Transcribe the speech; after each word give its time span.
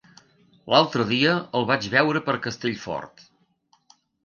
L'altre 0.73 1.05
dia 1.11 1.35
el 1.59 1.67
vaig 1.73 1.87
veure 1.97 2.23
per 2.31 2.37
Castellfort. 2.47 3.25